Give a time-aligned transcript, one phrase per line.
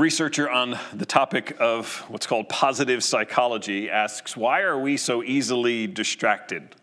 [0.00, 5.86] researcher on the topic of what's called positive psychology asks why are we so easily
[5.86, 6.74] distracted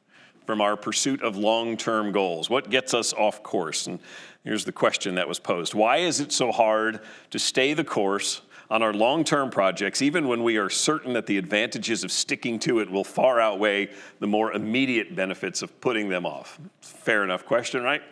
[0.46, 2.48] from our pursuit of long term goals?
[2.48, 3.88] What gets us off course?
[3.88, 4.00] And
[4.43, 7.00] here's the question that was posed Why is it so hard
[7.32, 11.26] to stay the course on our long term projects, even when we are certain that
[11.26, 13.90] the advantages of sticking to it will far outweigh
[14.20, 16.60] the more immediate benefits of putting them off?
[16.82, 18.04] Fair enough question, right?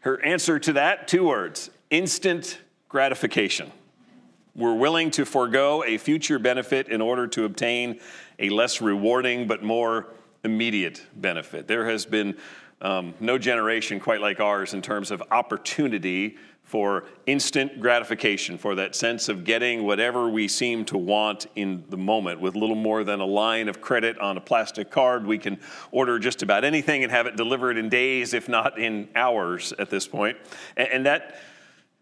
[0.00, 2.58] Her answer to that two words instant
[2.88, 3.72] gratification.
[4.56, 7.98] We're willing to forego a future benefit in order to obtain
[8.38, 10.08] a less rewarding but more
[10.44, 11.66] immediate benefit.
[11.66, 12.36] There has been
[12.80, 18.94] um, no generation quite like ours in terms of opportunity for instant gratification, for that
[18.94, 22.40] sense of getting whatever we seem to want in the moment.
[22.40, 25.58] With little more than a line of credit on a plastic card, we can
[25.90, 29.90] order just about anything and have it delivered in days, if not in hours at
[29.90, 30.38] this point.
[30.76, 31.36] And, and that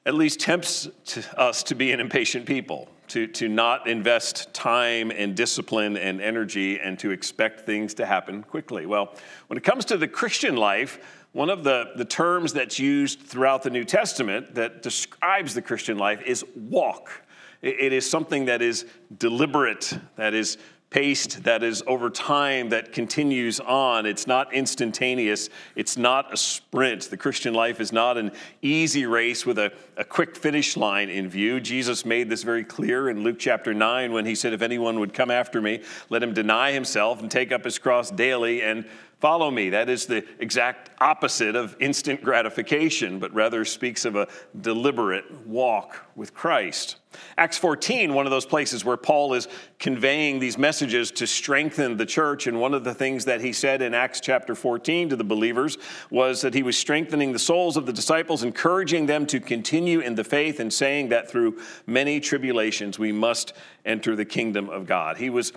[0.04, 5.10] at least tempts to us to be an impatient people, to, to not invest time
[5.10, 8.86] and discipline and energy and to expect things to happen quickly.
[8.86, 9.14] Well,
[9.46, 10.98] when it comes to the Christian life,
[11.32, 15.98] one of the, the terms that's used throughout the New Testament that describes the Christian
[15.98, 17.22] life is walk.
[17.62, 18.86] It, it is something that is
[19.18, 20.58] deliberate, that is
[20.92, 24.04] paced that is over time that continues on.
[24.04, 27.04] It's not instantaneous, it's not a sprint.
[27.04, 31.30] The Christian life is not an easy race with a, a quick finish line in
[31.30, 31.60] view.
[31.60, 35.14] Jesus made this very clear in Luke chapter 9 when he said, If anyone would
[35.14, 38.84] come after me, let him deny himself and take up his cross daily and
[39.22, 39.70] Follow me.
[39.70, 44.26] That is the exact opposite of instant gratification, but rather speaks of a
[44.62, 46.96] deliberate walk with Christ.
[47.38, 49.46] Acts 14, one of those places where Paul is
[49.78, 52.48] conveying these messages to strengthen the church.
[52.48, 55.78] And one of the things that he said in Acts chapter 14 to the believers
[56.10, 60.16] was that he was strengthening the souls of the disciples, encouraging them to continue in
[60.16, 63.52] the faith, and saying that through many tribulations we must
[63.84, 65.16] enter the kingdom of God.
[65.16, 65.52] He was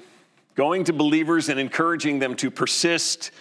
[0.53, 3.31] going to believers and encouraging them to persist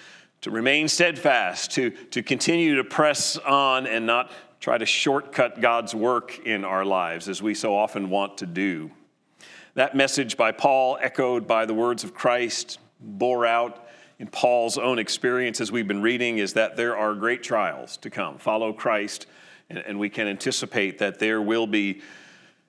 [0.44, 5.94] to remain steadfast, to, to continue to press on and not try to shortcut God's
[5.94, 8.90] work in our lives as we so often want to do.
[9.72, 13.88] That message by Paul, echoed by the words of Christ, bore out
[14.18, 18.10] in Paul's own experience as we've been reading, is that there are great trials to
[18.10, 18.36] come.
[18.36, 19.24] Follow Christ,
[19.70, 22.02] and, and we can anticipate that there will be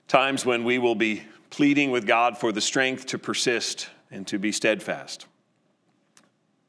[0.07, 4.39] times when we will be pleading with God for the strength to persist and to
[4.39, 5.25] be steadfast.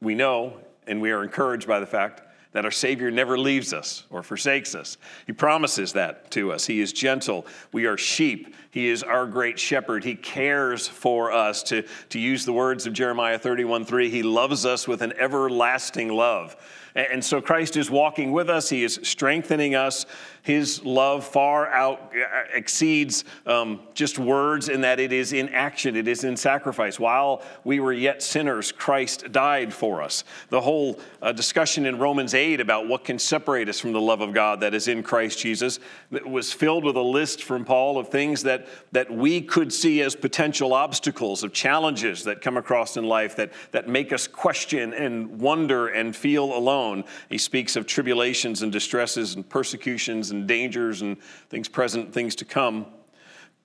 [0.00, 2.22] We know and we are encouraged by the fact
[2.56, 4.96] that our Savior never leaves us or forsakes us.
[5.26, 6.66] He promises that to us.
[6.66, 7.46] He is gentle.
[7.70, 8.54] We are sheep.
[8.70, 10.04] He is our great shepherd.
[10.04, 11.62] He cares for us.
[11.64, 16.08] To, to use the words of Jeremiah 31 3, He loves us with an everlasting
[16.08, 16.56] love.
[16.96, 20.06] And so Christ is walking with us, He is strengthening us.
[20.46, 22.12] His love far out
[22.54, 27.00] exceeds um, just words in that it is in action, it is in sacrifice.
[27.00, 30.22] While we were yet sinners, Christ died for us.
[30.50, 34.20] The whole uh, discussion in Romans 8 about what can separate us from the love
[34.20, 35.80] of God that is in Christ Jesus
[36.24, 40.14] was filled with a list from Paul of things that, that we could see as
[40.14, 45.40] potential obstacles, of challenges that come across in life that, that make us question and
[45.40, 46.85] wonder and feel alone.
[47.28, 52.44] He speaks of tribulations and distresses and persecutions and dangers and things present, things to
[52.44, 52.86] come.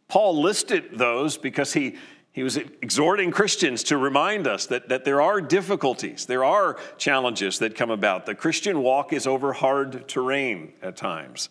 [0.07, 1.95] Paul listed those because he,
[2.31, 7.59] he was exhorting Christians to remind us that, that there are difficulties, there are challenges
[7.59, 8.25] that come about.
[8.25, 11.49] The Christian walk is over hard terrain at times.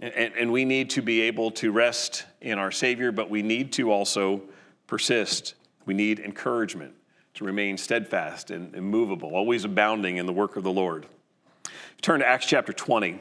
[0.00, 3.72] And, and we need to be able to rest in our Savior, but we need
[3.74, 4.42] to also
[4.86, 5.54] persist.
[5.84, 6.94] We need encouragement
[7.40, 11.06] to remain steadfast and immovable, always abounding in the work of the Lord.
[12.02, 13.18] Turn to Acts chapter 20.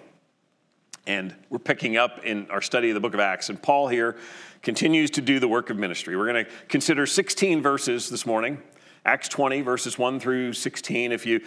[1.07, 3.47] And we're picking up in our study of the book of Acts.
[3.47, 4.18] And Paul here
[4.62, 6.18] continues to do the work of ministry.
[6.18, 8.62] We're going to consider 16 verses this morning
[9.06, 11.13] Acts 20, verses 1 through 16.
[11.13, 11.40] If you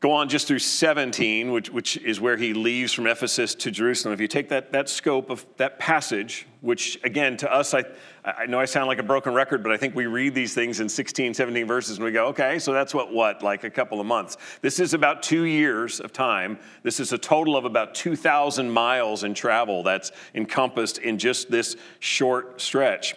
[0.00, 4.14] go on just through 17, which, which is where he leaves from Ephesus to Jerusalem,
[4.14, 7.84] if you take that, that scope of that passage, which again, to us, I,
[8.24, 10.80] I know I sound like a broken record, but I think we read these things
[10.80, 14.00] in 16, 17 verses and we go, okay, so that's what, what, like a couple
[14.00, 14.38] of months.
[14.62, 16.58] This is about two years of time.
[16.82, 21.76] This is a total of about 2,000 miles in travel that's encompassed in just this
[21.98, 23.16] short stretch.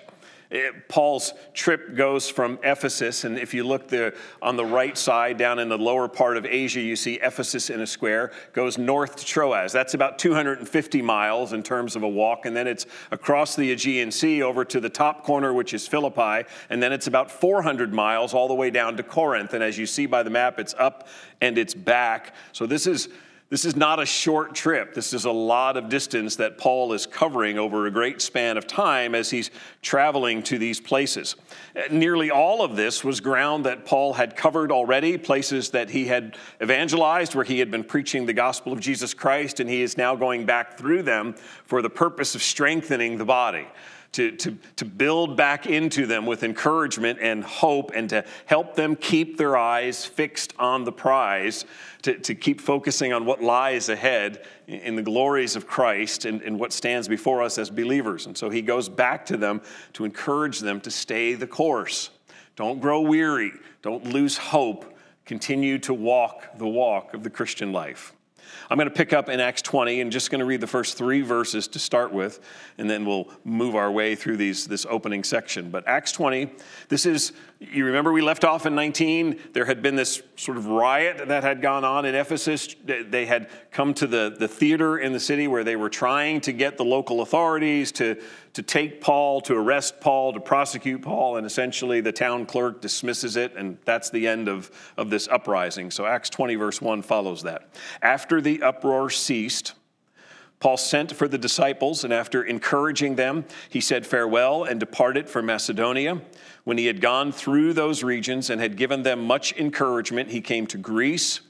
[0.87, 5.59] Paul's trip goes from Ephesus, and if you look there on the right side, down
[5.59, 9.25] in the lower part of Asia, you see Ephesus in a square, goes north to
[9.25, 9.71] Troas.
[9.71, 14.11] That's about 250 miles in terms of a walk, and then it's across the Aegean
[14.11, 18.33] Sea over to the top corner, which is Philippi, and then it's about 400 miles
[18.33, 19.53] all the way down to Corinth.
[19.53, 21.07] And as you see by the map, it's up
[21.41, 22.35] and it's back.
[22.51, 23.09] So this is
[23.49, 24.95] This is not a short trip.
[24.95, 28.65] This is a lot of distance that Paul is covering over a great span of
[28.65, 29.51] time as he's
[29.81, 31.35] traveling to these places.
[31.91, 36.35] Nearly all of this was ground that Paul had covered already, places that he had
[36.63, 40.15] evangelized, where he had been preaching the gospel of Jesus Christ, and he is now
[40.15, 41.35] going back through them
[41.65, 43.67] for the purpose of strengthening the body
[44.13, 48.95] to, to, to build back into them with encouragement and hope and to help them
[48.95, 51.65] keep their eyes fixed on the prize,
[52.03, 56.59] to, to keep focusing on what lies ahead in the glories of Christ and, and
[56.59, 58.27] what stands before us as believers.
[58.27, 59.61] And so he goes back to them
[59.93, 62.11] to encourage them to stay the course.
[62.55, 63.51] Don't grow weary,
[63.81, 64.89] don't lose hope.
[65.25, 68.13] Continue to walk the walk of the Christian life.
[68.69, 70.97] I'm going to pick up in Acts 20 and just going to read the first
[70.97, 72.39] three verses to start with,
[72.77, 75.69] and then we'll move our way through these, this opening section.
[75.69, 76.49] But Acts 20,
[76.89, 79.39] this is, you remember we left off in 19.
[79.53, 82.75] There had been this sort of riot that had gone on in Ephesus.
[82.83, 86.53] They had come to the, the theater in the city where they were trying to
[86.53, 88.21] get the local authorities to
[88.53, 93.35] to take Paul, to arrest Paul, to prosecute Paul, and essentially the town clerk dismisses
[93.35, 95.89] it, and that's the end of, of this uprising.
[95.89, 97.69] So Acts 20, verse 1 follows that.
[98.01, 99.73] After the uproar ceased,
[100.59, 105.41] Paul sent for the disciples, and after encouraging them, he said farewell and departed for
[105.41, 106.21] Macedonia.
[106.63, 110.67] When he had gone through those regions and had given them much encouragement, he came
[110.67, 111.41] to Greece.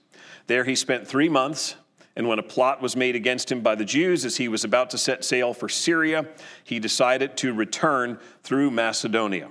[0.48, 1.76] There he spent three months
[2.16, 4.90] and when a plot was made against him by the Jews as he was about
[4.92, 6.28] to set sail for Syria,
[6.64, 9.50] he decided to return through Macedonia.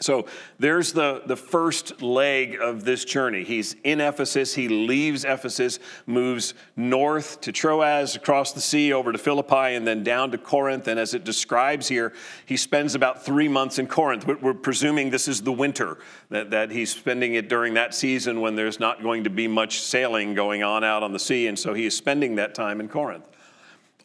[0.00, 0.24] So
[0.58, 3.44] there's the, the first leg of this journey.
[3.44, 4.54] He's in Ephesus.
[4.54, 10.02] He leaves Ephesus, moves north to Troas, across the sea, over to Philippi, and then
[10.02, 10.88] down to Corinth.
[10.88, 12.14] And as it describes here,
[12.46, 14.26] he spends about three months in Corinth.
[14.26, 15.98] We're presuming this is the winter,
[16.30, 19.80] that, that he's spending it during that season when there's not going to be much
[19.80, 21.46] sailing going on out on the sea.
[21.46, 23.26] And so he is spending that time in Corinth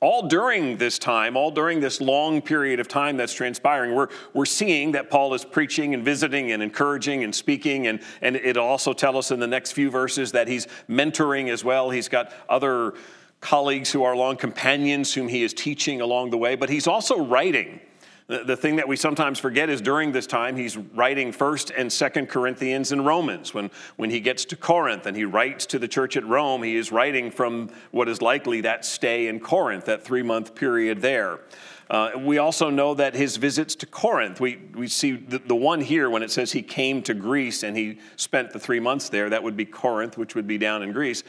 [0.01, 4.45] all during this time, all during this long period of time that's transpiring, we're, we're
[4.45, 7.87] seeing that Paul is preaching and visiting and encouraging and speaking.
[7.87, 11.63] And, and it'll also tell us in the next few verses that he's mentoring as
[11.63, 11.89] well.
[11.89, 12.93] He's got other
[13.41, 17.23] colleagues who are long companions whom he is teaching along the way, but he's also
[17.23, 17.79] writing.
[18.27, 22.27] The, thing that we sometimes forget is during this time, he's writing 1st and 2nd
[22.27, 23.53] Corinthians and Romans.
[23.53, 26.75] When, when he gets to Corinth and he writes to the church at Rome, he
[26.75, 31.39] is writing from what is likely that stay in Corinth, that three month period there.
[31.87, 35.81] Uh, we also know that his visits to Corinth, we, we see the, the, one
[35.81, 39.29] here when it says he came to Greece and he spent the three months there,
[39.29, 41.23] that would be Corinth, which would be down in Greece.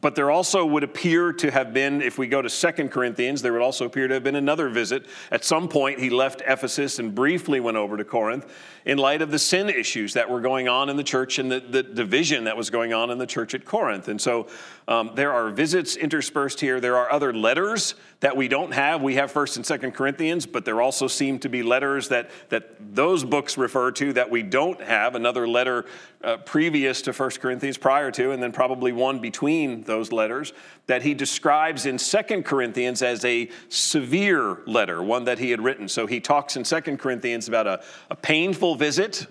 [0.00, 3.52] But there also would appear to have been, if we go to Second Corinthians, there
[3.52, 5.06] would also appear to have been another visit.
[5.30, 8.50] At some point, he left Ephesus and briefly went over to Corinth
[8.84, 11.60] in light of the sin issues that were going on in the church and the,
[11.60, 14.08] the division that was going on in the church at Corinth.
[14.08, 14.46] And so
[14.88, 16.80] um, there are visits interspersed here.
[16.80, 19.02] There are other letters that we don't have.
[19.02, 22.94] We have First and Second Corinthians, but there also seem to be letters that, that
[22.94, 25.14] those books refer to that we don't have.
[25.14, 25.86] Another letter
[26.24, 30.52] uh, previous to First Corinthians, prior to, and then probably one between those letters
[30.86, 35.88] that he describes in Second Corinthians as a severe letter, one that he had written.
[35.88, 39.26] So he talks in Second Corinthians about a, a painful visit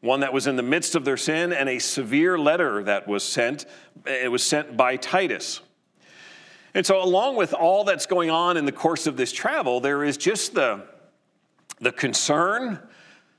[0.00, 3.24] one that was in the midst of their sin, and a severe letter that was
[3.24, 3.66] sent.
[4.06, 5.60] It was sent by Titus.
[6.74, 10.04] And so, along with all that's going on in the course of this travel, there
[10.04, 10.84] is just the,
[11.80, 12.78] the concern,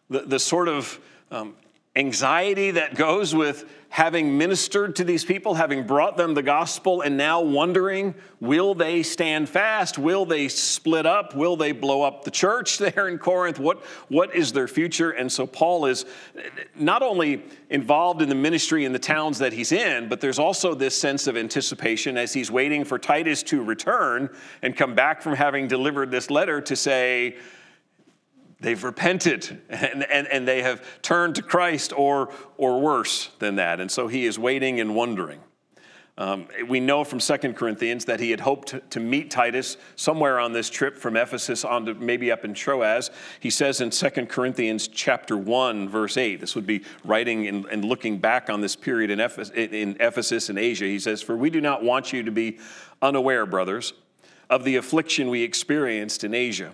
[0.09, 0.99] the, the sort of
[1.31, 1.55] um,
[1.99, 7.17] anxiety that goes with having ministered to these people, having brought them the gospel, and
[7.17, 9.97] now wondering will they stand fast?
[9.97, 11.35] Will they split up?
[11.35, 13.59] Will they blow up the church there in Corinth?
[13.59, 15.11] What, what is their future?
[15.11, 16.05] And so Paul is
[16.75, 20.73] not only involved in the ministry in the towns that he's in, but there's also
[20.73, 24.29] this sense of anticipation as he's waiting for Titus to return
[24.61, 27.35] and come back from having delivered this letter to say,
[28.61, 33.79] They've repented and, and, and they have turned to Christ or, or worse than that.
[33.79, 35.39] And so he is waiting and wondering.
[36.17, 40.51] Um, we know from 2 Corinthians that he had hoped to, meet Titus somewhere on
[40.51, 43.09] this trip from Ephesus on to maybe up in Troas.
[43.39, 47.85] He says in 2 Corinthians chapter 1, verse 8, this would be writing and, and
[47.85, 50.83] looking back on this period in Ephesus, in Ephesus and Asia.
[50.83, 52.59] He says, For we do not want you to be
[53.01, 53.93] unaware, brothers,
[54.49, 56.73] of the affliction we experienced in Asia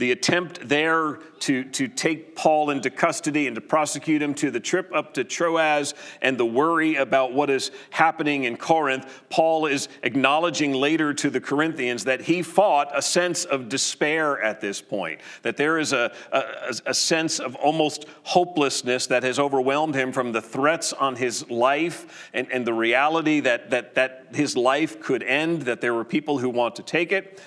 [0.00, 4.58] the attempt there to, to take Paul into custody and to prosecute him, to the
[4.58, 9.88] trip up to Troas and the worry about what is happening in Corinth, Paul is
[10.02, 15.20] acknowledging later to the Corinthians that he fought a sense of despair at this point,
[15.42, 20.32] that there is a, a, a sense of almost hopelessness that has overwhelmed him from
[20.32, 25.22] the threats on his life and, and the reality that, that, that his life could
[25.22, 27.38] end, that there were people who want to take it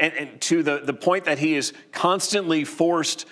[0.00, 3.26] and, and to the, the point that he is constantly forced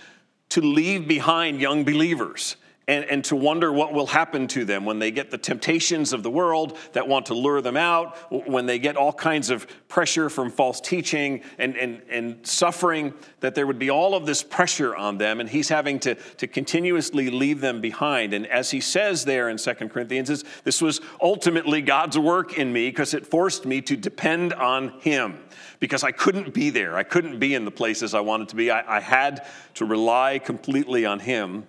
[0.50, 2.56] to leave behind young believers
[2.88, 6.22] and, and to wonder what will happen to them when they get the temptations of
[6.22, 8.16] the world that want to lure them out,
[8.48, 13.54] when they get all kinds of pressure from false teaching and, and, and suffering, that
[13.54, 17.28] there would be all of this pressure on them, and he's having to, to continuously
[17.28, 18.32] leave them behind.
[18.32, 22.72] And as he says there in Second Corinthians, is, this was ultimately God's work in
[22.72, 25.38] me because it forced me to depend on him
[25.78, 26.96] because I couldn't be there.
[26.96, 28.70] I couldn't be in the places I wanted to be.
[28.70, 31.66] I, I had to rely completely on him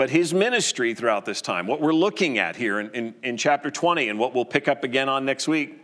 [0.00, 3.70] but his ministry throughout this time, what we're looking at here in, in, in, chapter
[3.70, 5.78] 20 and what we'll pick up again on next week,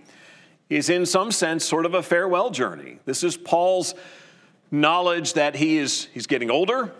[0.70, 2.98] is in some sense sort of a farewell journey.
[3.04, 3.94] This is Paul's
[4.70, 6.94] knowledge that he is he's getting older,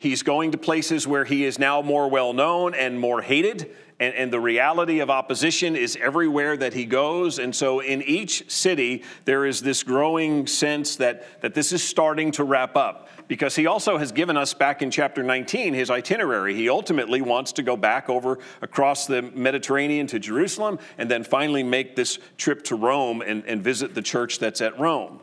[0.00, 3.70] he's going to places where he is now more well known and more hated.
[3.98, 7.38] And, and the reality of opposition is everywhere that he goes.
[7.38, 12.30] And so, in each city, there is this growing sense that, that this is starting
[12.32, 16.54] to wrap up because he also has given us back in chapter 19 his itinerary.
[16.54, 21.62] He ultimately wants to go back over across the Mediterranean to Jerusalem and then finally
[21.62, 25.20] make this trip to Rome and, and visit the church that's at Rome.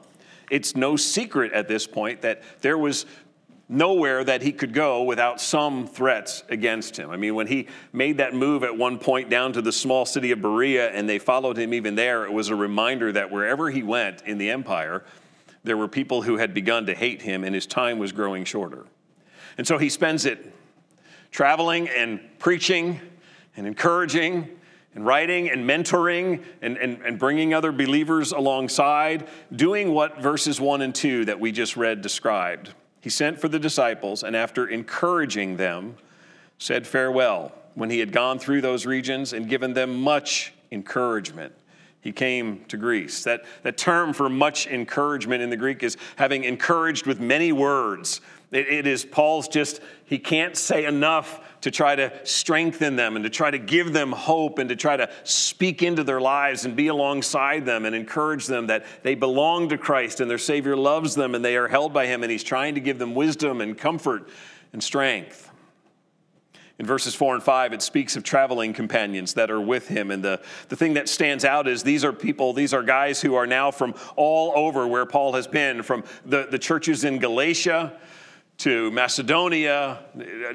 [0.50, 3.06] It's no secret at this point that there was
[3.70, 7.10] nowhere that he could go without some threats against him.
[7.10, 10.32] I mean, when he made that move at one point down to the small city
[10.32, 13.82] of Berea and they followed him even there, it was a reminder that wherever he
[13.82, 15.04] went in the empire,
[15.64, 18.86] there were people who had begun to hate him, and his time was growing shorter.
[19.58, 20.54] And so he spends it
[21.32, 23.00] traveling and preaching
[23.56, 24.50] and encouraging
[24.96, 30.82] and writing and mentoring and, and, and bringing other believers alongside, doing what verses 1
[30.82, 32.74] and 2 that we just read described.
[33.04, 35.98] He sent for the disciples, and after encouraging them,
[36.58, 41.54] said farewell when he had gone through those regions and given them much encouragement
[42.00, 43.26] he came to Greece.
[43.26, 48.22] That, that term for much encouragement in the Greek is having encouraged with many words.
[48.52, 53.24] It, it is Paul's just, he can't say enough to try to strengthen them and
[53.24, 56.76] to try to give them hope and to try to speak into their lives and
[56.76, 61.16] be alongside them and encourage them that they belong to Christ and their Savior loves
[61.16, 63.78] them and they are held by Him and He's trying to give them wisdom and
[63.78, 64.28] comfort
[64.74, 65.52] and strength.
[66.80, 70.12] In verses 4 and 5, it speaks of traveling companions that are with him.
[70.12, 73.36] And the, the thing that stands out is these are people, these are guys who
[73.36, 77.94] are now from all over where Paul has been, from the, the churches in Galatia
[78.64, 80.00] to Macedonia,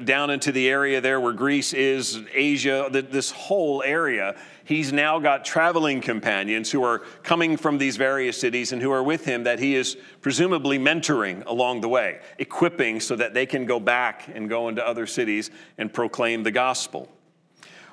[0.03, 4.35] down into the area there where Greece is, Asia, this whole area.
[4.63, 9.03] He's now got traveling companions who are coming from these various cities and who are
[9.03, 13.67] with him that he is presumably mentoring along the way, equipping so that they can
[13.67, 17.11] go back and go into other cities and proclaim the gospel.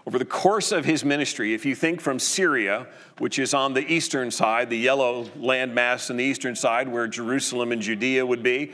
[0.07, 2.87] Over the course of his ministry, if you think from Syria,
[3.19, 7.71] which is on the eastern side, the yellow landmass on the eastern side where Jerusalem
[7.71, 8.73] and Judea would be,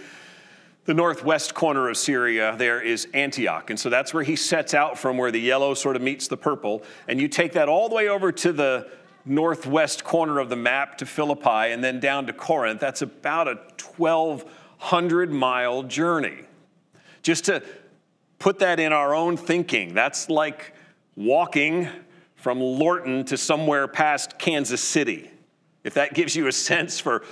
[0.85, 3.71] the northwest corner of Syria there is Antioch.
[3.71, 6.37] And so that's where he sets out from, where the yellow sort of meets the
[6.37, 6.83] purple.
[7.07, 8.91] And you take that all the way over to the
[9.25, 12.81] northwest corner of the map to Philippi and then down to Corinth.
[12.81, 13.61] That's about a
[13.97, 16.39] 1,200 mile journey.
[17.23, 17.63] Just to
[18.41, 20.75] put that in our own thinking, that's like
[21.15, 21.89] walking
[22.35, 25.31] from Lorton to somewhere past Kansas City.
[25.85, 27.23] If that gives you a sense for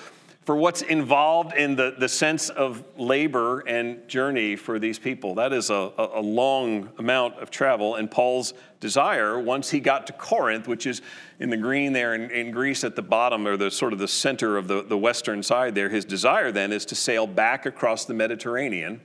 [0.45, 5.35] for what's involved in the, the sense of labor and journey for these people.
[5.35, 7.97] That is a, a long amount of travel.
[7.97, 11.03] And Paul's desire, once he got to Corinth, which is
[11.39, 14.09] in the green there in, in Greece at the bottom, or the sort of the
[14.09, 18.07] center of the, the western side there, his desire then is to sail back across
[18.07, 19.03] the Mediterranean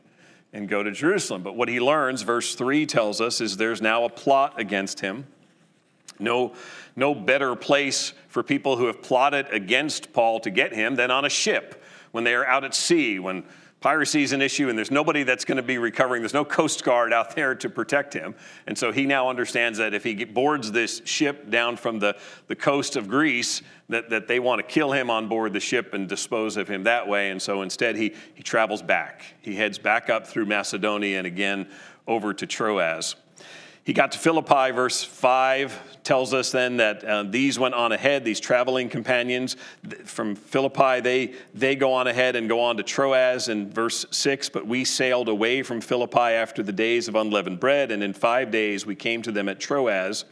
[0.54, 1.44] and go to Jerusalem.
[1.44, 5.28] But what he learns, verse 3 tells us, is there's now a plot against him.
[6.18, 6.54] No,
[6.96, 11.26] no better place for people who have plotted against Paul to get him than on
[11.26, 13.44] a ship when they are out at sea, when
[13.82, 16.22] piracy is an issue and there's nobody that's going to be recovering.
[16.22, 18.34] There's no Coast Guard out there to protect him.
[18.66, 22.56] And so he now understands that if he boards this ship down from the, the
[22.56, 26.10] coast of Greece, that, that they want to kill him on board the ship and
[26.10, 27.30] dispose of him that way.
[27.30, 29.22] And so instead, he, he travels back.
[29.42, 31.68] He heads back up through Macedonia and again
[32.08, 33.16] over to Troas.
[33.86, 38.26] He got to Philippi, verse 5 tells us then that uh, these went on ahead,
[38.26, 39.58] these traveling companions
[40.06, 44.50] from Philippi, they, they go on ahead and go on to Troas in verse 6.
[44.50, 48.50] But we sailed away from Philippi after the days of unleavened bread, and in five
[48.50, 50.26] days we came to them at Troas,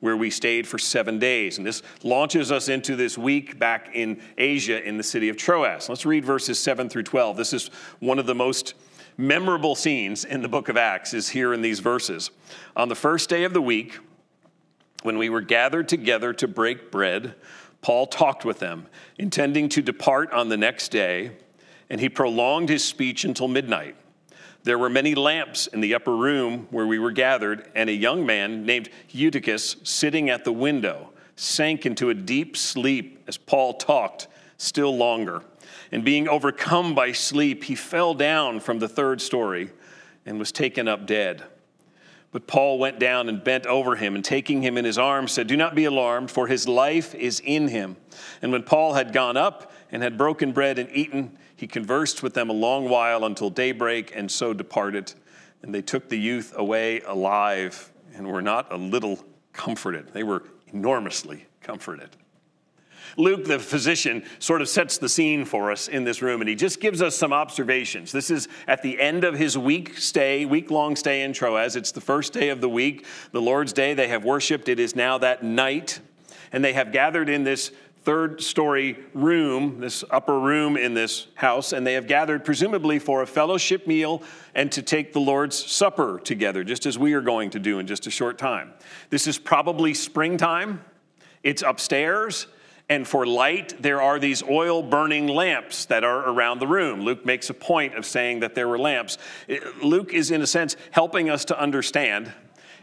[0.00, 1.58] where we stayed for seven days.
[1.58, 5.90] And this launches us into this week back in Asia in the city of Troas.
[5.90, 7.36] Let's read verses 7 through 12.
[7.36, 7.68] This is
[8.00, 8.72] one of the most
[9.16, 12.30] memorable scenes in the book of Acts is here in these verses.
[12.76, 13.98] On the first day of the week,
[15.02, 17.34] when we were gathered together to break bread,
[17.82, 18.86] Paul talked with them,
[19.18, 21.32] intending to depart on the next day,
[21.90, 23.96] and he prolonged his speech until midnight.
[24.62, 28.24] There were many lamps in the upper room where we were gathered, and a young
[28.24, 34.28] man named Eutychus, sitting at the window, sank into a deep sleep as Paul talked
[34.56, 35.42] still longer
[35.92, 39.70] and being overcome by sleep, he fell down from the third story
[40.26, 41.44] and was taken up dead.
[42.34, 45.46] But Paul went down and bent over him, and taking him in his arms, said,
[45.46, 47.96] Do not be alarmed, for his life is in him.
[48.42, 52.34] And when Paul had gone up and had broken bread and eaten, he conversed with
[52.34, 55.12] them a long while until daybreak, and so departed.
[55.62, 60.12] And they took the youth away alive and were not a little comforted.
[60.12, 62.10] They were enormously comforted.
[63.16, 66.54] Luke, the physician, sort of sets the scene for us in this room, and he
[66.54, 68.12] just gives us some observations.
[68.12, 71.76] This is at the end of his week stay, week long stay in Troas.
[71.76, 73.94] It's the first day of the week, the Lord's day.
[73.94, 74.68] They have worshiped.
[74.68, 76.00] It is now that night,
[76.52, 77.70] and they have gathered in this
[78.04, 83.22] third story room, this upper room in this house, and they have gathered presumably for
[83.22, 84.22] a fellowship meal
[84.54, 87.86] and to take the Lord's Supper together, just as we are going to do in
[87.86, 88.74] just a short time.
[89.08, 90.84] This is probably springtime.
[91.42, 92.46] It's upstairs.
[92.88, 97.00] And for light, there are these oil burning lamps that are around the room.
[97.00, 99.16] Luke makes a point of saying that there were lamps.
[99.82, 102.32] Luke is, in a sense, helping us to understand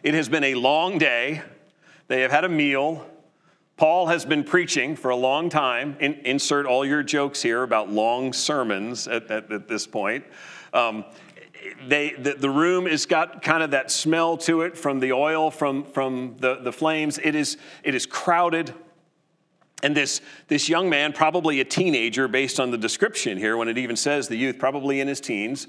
[0.03, 1.43] it has been a long day.
[2.07, 3.05] They have had a meal.
[3.77, 5.95] Paul has been preaching for a long time.
[5.99, 10.25] In, insert all your jokes here about long sermons at, at, at this point.
[10.73, 11.05] Um,
[11.87, 15.51] they, the, the, room has got kind of that smell to it from the oil,
[15.51, 17.19] from, from the, the flames.
[17.19, 18.73] It is, it is crowded.
[19.83, 23.77] And this, this young man, probably a teenager based on the description here, when it
[23.77, 25.67] even says the youth, probably in his teens,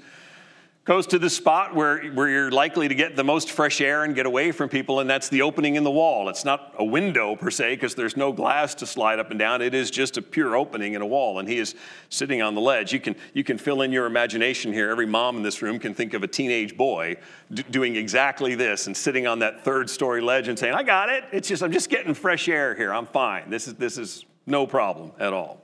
[0.85, 4.15] goes to the spot where, where you're likely to get the most fresh air and
[4.15, 6.27] get away from people, and that's the opening in the wall.
[6.27, 9.61] It's not a window per se, because there's no glass to slide up and down.
[9.61, 11.75] It is just a pure opening in a wall, and he is
[12.09, 12.91] sitting on the ledge.
[12.91, 14.89] You can, you can fill in your imagination here.
[14.89, 17.15] Every mom in this room can think of a teenage boy
[17.53, 21.07] d- doing exactly this and sitting on that third story ledge and saying, I got
[21.07, 21.23] it.
[21.31, 22.93] It's just, I'm just getting fresh air here.
[22.93, 23.49] I'm fine.
[23.49, 25.61] This is, this is no problem at all.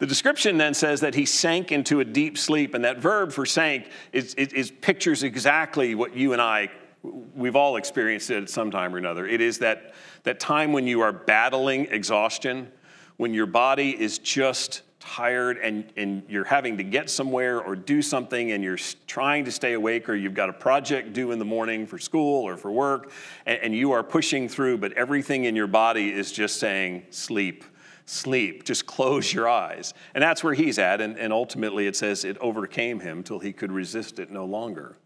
[0.00, 3.44] The description then says that he sank into a deep sleep, and that verb for
[3.44, 6.70] sank is, is, is, pictures exactly what you and I,
[7.02, 9.26] we've all experienced it at some time or another.
[9.26, 12.72] It is that, that time when you are battling exhaustion,
[13.18, 18.00] when your body is just tired and, and you're having to get somewhere or do
[18.00, 21.44] something and you're trying to stay awake or you've got a project due in the
[21.44, 23.12] morning for school or for work
[23.44, 27.64] and, and you are pushing through, but everything in your body is just saying, sleep
[28.10, 28.64] sleep.
[28.64, 29.94] Just close your eyes.
[30.14, 31.00] And that's where he's at.
[31.00, 34.96] And, and ultimately, it says it overcame him till he could resist it no longer.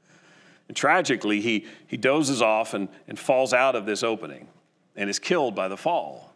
[0.68, 4.48] And tragically, he, he dozes off and, and falls out of this opening
[4.96, 6.32] and is killed by the fall.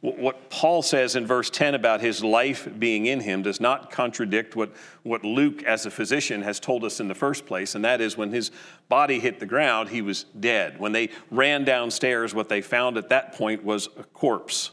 [0.00, 4.54] What Paul says in verse 10 about his life being in him does not contradict
[4.54, 4.70] what,
[5.02, 8.16] what Luke, as a physician, has told us in the first place, and that is
[8.16, 8.52] when his
[8.88, 10.78] body hit the ground, he was dead.
[10.78, 14.70] When they ran downstairs, what they found at that point was a corpse.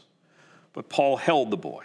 [0.76, 1.84] But Paul held the boy.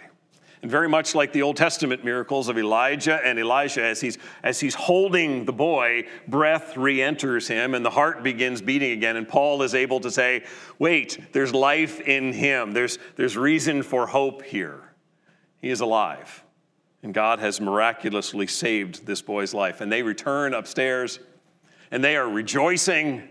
[0.60, 4.60] And very much like the Old Testament miracles of Elijah and Elisha, as he's, as
[4.60, 9.16] he's holding the boy, breath re enters him and the heart begins beating again.
[9.16, 10.44] And Paul is able to say,
[10.78, 14.92] Wait, there's life in him, there's, there's reason for hope here.
[15.60, 16.44] He is alive.
[17.02, 19.80] And God has miraculously saved this boy's life.
[19.80, 21.18] And they return upstairs
[21.90, 23.26] and they are rejoicing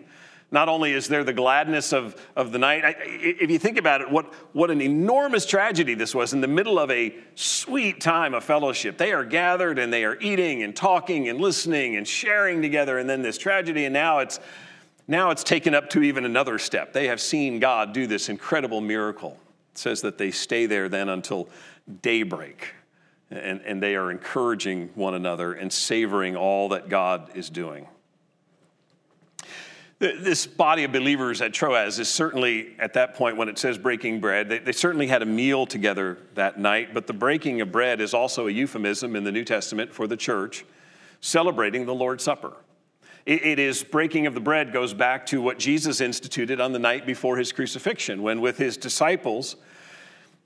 [0.51, 4.01] not only is there the gladness of, of the night, I, if you think about
[4.01, 8.33] it, what, what an enormous tragedy this was in the middle of a sweet time
[8.33, 8.97] of fellowship.
[8.97, 13.09] They are gathered and they are eating and talking and listening and sharing together, and
[13.09, 14.41] then this tragedy, and now it's,
[15.07, 16.91] now it's taken up to even another step.
[16.91, 19.39] They have seen God do this incredible miracle.
[19.71, 21.47] It says that they stay there then until
[22.01, 22.73] daybreak.
[23.29, 27.87] And, and they are encouraging one another and savoring all that God is doing.
[30.01, 34.19] This body of believers at Troas is certainly, at that point when it says breaking
[34.19, 38.01] bread, they, they, certainly had a meal together that night, but the breaking of bread
[38.01, 40.65] is also a euphemism in the New Testament for the church
[41.19, 42.53] celebrating the Lord's Supper.
[43.27, 47.05] it is breaking of the bread goes back to what Jesus instituted on the night
[47.05, 49.55] before his crucifixion, when with his disciples,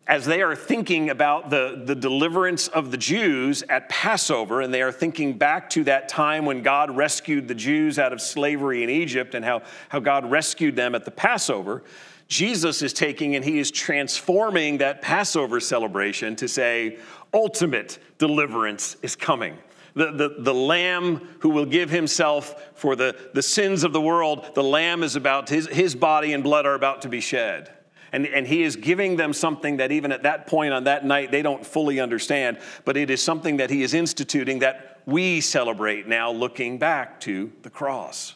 [0.07, 4.83] as they are thinking about the, the deliverance of the Jews at Passover, and they
[4.83, 8.89] are thinking back to that time when God rescued the Jews out of slavery in
[8.89, 11.83] Egypt and how, how God rescued them at the Passover,
[12.27, 16.99] Jesus is taking and he is transforming that Passover celebration to say,
[17.33, 19.57] ultimate deliverance is coming.
[19.95, 24.53] The, the, the lamb who will give himself for the, the sins of the world,
[24.53, 27.71] the lamb is about, his, his body and blood are about to be shed.
[28.15, 31.31] And, and he is giving them something that even at that point on that night
[31.31, 36.07] they don't fully understand, but it is something that he is instituting that we celebrate
[36.07, 38.35] now looking back to the cross.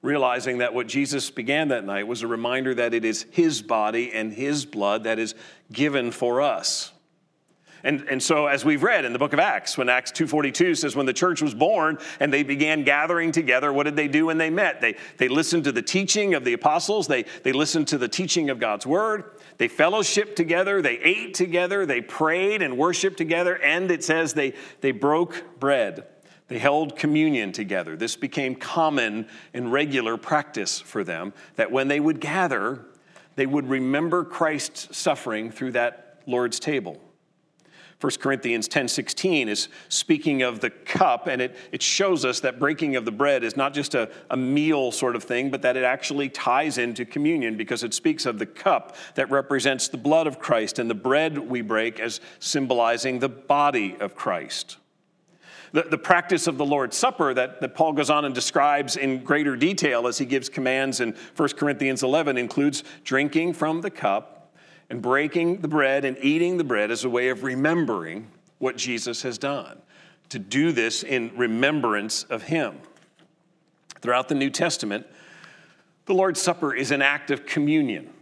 [0.00, 4.12] Realizing that what Jesus began that night was a reminder that it is his body
[4.12, 5.34] and his blood that is
[5.72, 6.92] given for us.
[7.82, 10.94] And, and so, as we've read in the book of Acts, when Acts 2.42 says,
[10.94, 14.38] when the church was born and they began gathering together, what did they do when
[14.38, 14.80] they met?
[14.80, 17.06] They, they listened to the teaching of the apostles.
[17.06, 19.32] They, they listened to the teaching of God's word.
[19.58, 20.82] They fellowshiped together.
[20.82, 21.86] They ate together.
[21.86, 23.56] They prayed and worshiped together.
[23.56, 26.06] And it says they, they broke bread.
[26.48, 27.96] They held communion together.
[27.96, 32.86] This became common and regular practice for them that when they would gather,
[33.36, 37.00] they would remember Christ's suffering through that Lord's table.
[38.00, 42.96] 1 Corinthians 10:16 is speaking of the cup, and it, it shows us that breaking
[42.96, 45.84] of the bread is not just a, a meal sort of thing, but that it
[45.84, 50.38] actually ties into communion because it speaks of the cup that represents the blood of
[50.38, 54.78] Christ and the bread we break as symbolizing the body of Christ.
[55.72, 59.22] The, the practice of the Lord's Supper that, that Paul goes on and describes in
[59.22, 64.39] greater detail as he gives commands in 1 Corinthians 11 includes drinking from the cup
[64.90, 68.26] and breaking the bread and eating the bread as a way of remembering
[68.58, 69.80] what Jesus has done,
[70.28, 72.78] to do this in remembrance of him.
[74.02, 75.06] Throughout the New Testament,
[76.06, 78.12] the Lord's Supper is an act of communion.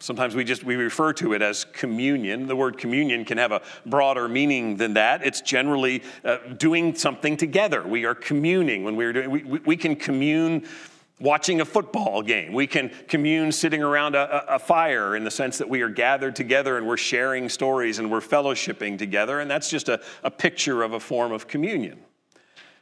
[0.00, 2.46] Sometimes we just we refer to it as communion.
[2.46, 5.24] The word communion can have a broader meaning than that.
[5.24, 7.82] It's generally uh, doing something together.
[7.82, 9.30] We are communing when we're doing.
[9.30, 10.66] We, we can commune
[11.24, 12.52] watching a football game.
[12.52, 16.36] We can commune sitting around a, a, fire in the sense that we are gathered
[16.36, 20.82] together and we're sharing stories and we're fellowshipping together, and that's just a, a picture
[20.82, 21.98] of a form of communion.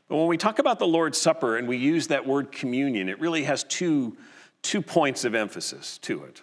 [0.08, 3.20] But when we talk about the Lord's Supper and we use that word communion, it
[3.20, 4.16] really has two,
[4.60, 6.42] two points of emphasis to it.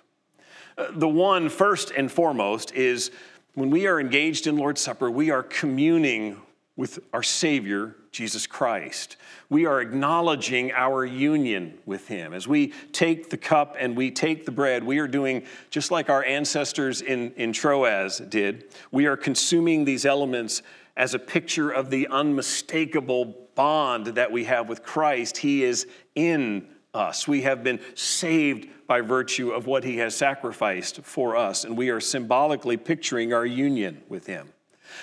[0.78, 3.12] Uh, the one, first and foremost, is
[3.56, 6.38] when we are engaged in Lord's Supper, we are communing
[6.80, 9.18] with our Savior, Jesus Christ.
[9.50, 12.34] We are acknowledging our union with Him.
[12.34, 16.10] As we take the cup and we take the bread, we are doing just like
[16.10, 18.74] our ancestors in, in Troas did.
[18.92, 20.62] We are consuming these elements
[20.96, 25.36] as a picture of the unmistakable bond that we have with Christ.
[25.36, 27.28] He is in us.
[27.28, 31.90] We have been saved by virtue of what He has sacrificed for us, and we
[31.90, 34.54] are symbolically picturing our union with Him.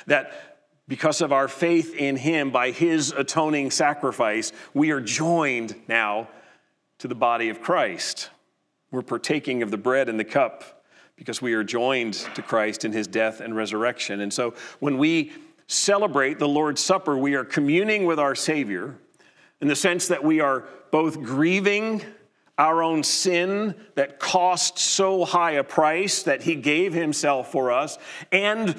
[0.06, 0.55] That
[0.88, 6.28] because of our faith in him by his atoning sacrifice, we are joined now
[6.98, 8.30] to the body of Christ.
[8.90, 10.84] We're partaking of the bread and the cup
[11.16, 14.20] because we are joined to Christ in his death and resurrection.
[14.20, 15.32] And so when we
[15.66, 18.96] celebrate the Lord's Supper, we are communing with our Savior
[19.60, 22.02] in the sense that we are both grieving
[22.58, 27.98] our own sin that cost so high a price that he gave himself for us
[28.32, 28.74] and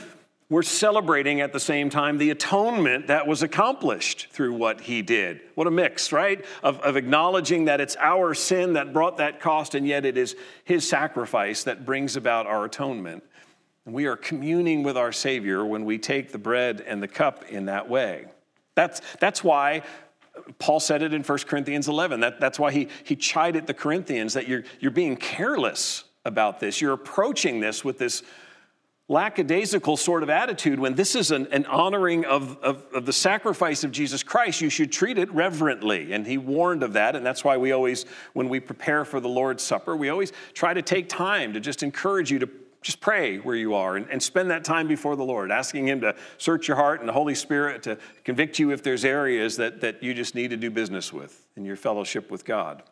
[0.49, 5.41] we're celebrating at the same time the atonement that was accomplished through what he did.
[5.55, 6.43] What a mix, right?
[6.63, 10.37] Of, of, acknowledging that it's our sin that brought that cost, and yet it is
[10.63, 13.23] his sacrifice that brings about our atonement.
[13.85, 17.43] And we are communing with our Savior when we take the bread and the cup
[17.49, 18.25] in that way.
[18.73, 19.81] That's, that's why
[20.59, 22.21] Paul said it in 1 Corinthians 11.
[22.21, 26.79] That, that's why he, he chided the Corinthians that you're, you're being careless about this.
[26.79, 28.23] You're approaching this with this
[29.09, 33.85] lackadaisical sort of attitude when this is an, an honoring of, of, of, the sacrifice
[33.85, 36.11] of Jesus Christ, you should treat it reverently.
[36.11, 37.15] And he warned of that.
[37.15, 40.73] And that's why we always, when we prepare for the Lord's Supper, we always try
[40.73, 42.49] to take time to just encourage you to
[42.81, 46.01] just pray where you are and, and spend that time before the Lord, asking Him
[46.01, 49.81] to search your heart and the Holy Spirit to convict you if there's areas that,
[49.81, 52.83] that you just need to do business with in your fellowship with God.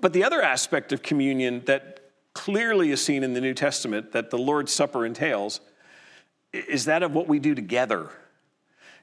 [0.00, 2.03] But the other aspect of communion that
[2.34, 5.60] clearly is seen in the New Testament that the Lord's Supper entails
[6.52, 8.10] is that of what we do together.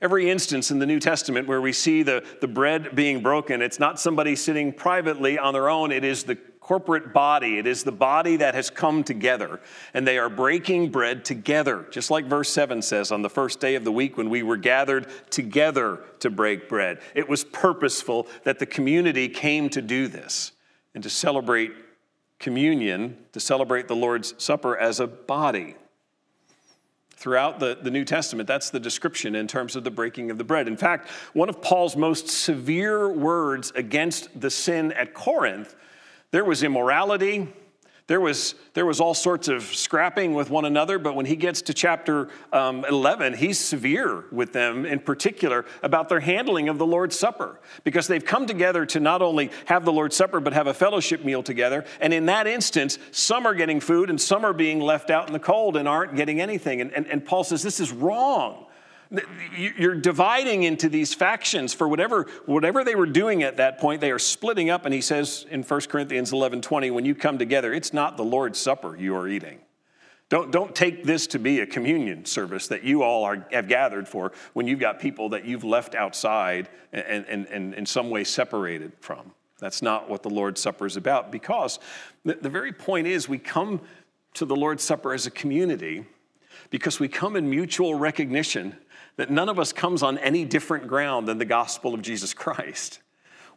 [0.01, 3.79] Every instance in the New Testament where we see the, the bread being broken, it's
[3.79, 7.57] not somebody sitting privately on their own, it is the corporate body.
[7.57, 9.59] It is the body that has come together,
[9.93, 13.75] and they are breaking bread together, just like verse 7 says on the first day
[13.75, 16.99] of the week when we were gathered together to break bread.
[17.15, 20.51] It was purposeful that the community came to do this
[20.93, 21.71] and to celebrate
[22.41, 25.75] communion, to celebrate the Lord's Supper as a body
[27.11, 28.47] throughout the, the New Testament.
[28.47, 30.67] That's the description in terms of the breaking of the bread.
[30.67, 35.75] In fact, one of Paul's most severe words against the sin at Corinth,
[36.31, 37.47] there was immorality,
[38.11, 41.61] there was, there was all sorts of scrapping with one another, but when he gets
[41.61, 46.85] to chapter um, 11, he's severe with them in particular about their handling of the
[46.85, 50.67] Lord's Supper because they've come together to not only have the Lord's Supper, but have
[50.67, 51.85] a fellowship meal together.
[52.01, 55.31] And in that instance, some are getting food and some are being left out in
[55.31, 56.81] the cold and aren't getting anything.
[56.81, 58.65] And, and, and Paul says this is wrong.
[59.55, 63.99] You're dividing into these factions for whatever, whatever they were doing at that point.
[63.99, 64.85] They are splitting up.
[64.85, 68.23] And he says in 1 Corinthians 11 20, when you come together, it's not the
[68.23, 69.59] Lord's Supper you are eating.
[70.29, 74.07] Don't, don't take this to be a communion service that you all are, have gathered
[74.07, 78.23] for when you've got people that you've left outside and, and, and in some way
[78.23, 79.33] separated from.
[79.59, 81.79] That's not what the Lord's Supper is about because
[82.23, 83.81] the, the very point is we come
[84.35, 86.05] to the Lord's Supper as a community
[86.69, 88.77] because we come in mutual recognition
[89.17, 92.99] that none of us comes on any different ground than the gospel of Jesus Christ.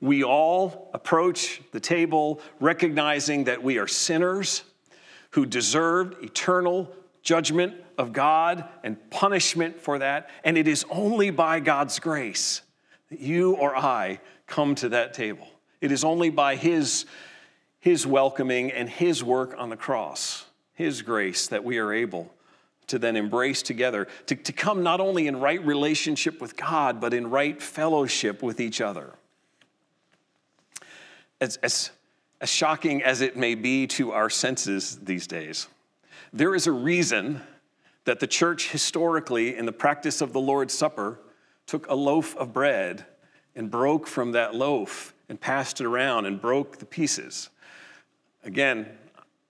[0.00, 4.64] We all approach the table recognizing that we are sinners
[5.30, 6.90] who deserved eternal
[7.22, 10.28] judgment of God and punishment for that.
[10.44, 12.62] And it is only by God's grace
[13.10, 15.48] that you or I come to that table.
[15.80, 17.06] It is only by His,
[17.80, 22.33] His welcoming and His work on the cross, His grace, that we are able
[22.86, 27.14] to then embrace together, to, to come not only in right relationship with God, but
[27.14, 29.14] in right fellowship with each other.
[31.40, 31.90] As, as,
[32.40, 35.68] as shocking as it may be to our senses these days,
[36.32, 37.40] there is a reason
[38.04, 41.18] that the church historically, in the practice of the Lord's Supper,
[41.66, 43.06] took a loaf of bread
[43.56, 47.48] and broke from that loaf and passed it around and broke the pieces.
[48.44, 48.86] Again,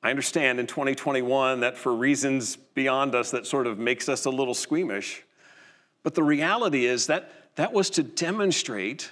[0.05, 4.31] I understand in 2021 that for reasons beyond us that sort of makes us a
[4.31, 5.23] little squeamish.
[6.03, 9.11] But the reality is that that was to demonstrate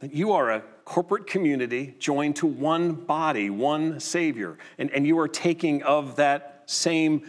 [0.00, 5.18] that you are a corporate community joined to one body, one Savior, and, and you
[5.18, 7.26] are taking of that same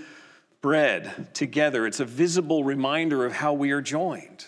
[0.62, 1.86] bread together.
[1.86, 4.46] It's a visible reminder of how we are joined.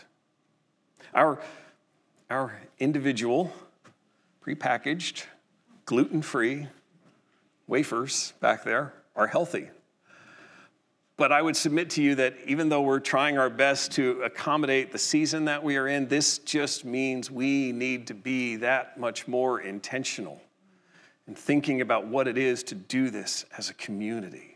[1.14, 1.42] Our,
[2.30, 3.52] our individual,
[4.46, 5.26] prepackaged,
[5.84, 6.68] gluten free,
[7.72, 9.70] wafers back there are healthy.
[11.16, 14.92] But I would submit to you that even though we're trying our best to accommodate
[14.92, 19.26] the season that we are in, this just means we need to be that much
[19.26, 20.42] more intentional
[21.28, 24.51] in thinking about what it is to do this as a community.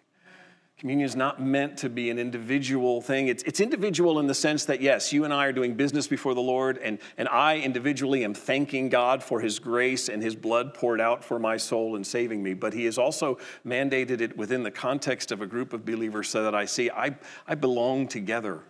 [0.85, 3.27] Communion is not meant to be an individual thing.
[3.27, 6.35] It's, it's individual in the sense that, yes, you and I are doing business before
[6.35, 10.75] the Lord, and, and I individually am thanking God for His grace and His blood
[10.75, 12.53] poured out for my soul and saving me.
[12.53, 16.43] But He has also mandated it within the context of a group of believers so
[16.43, 17.17] that I see I,
[17.47, 18.61] I belong together